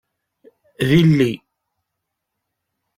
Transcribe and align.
D 0.87 0.89
illi. 1.01 1.31